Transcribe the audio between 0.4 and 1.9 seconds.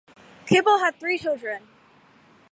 Kibble had three children.